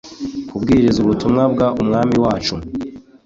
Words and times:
Kubwiriza 0.49 0.97
ubutumwa 1.01 1.43
bw 1.53 1.59
Umwami 1.83 2.15
wacu 2.23 2.55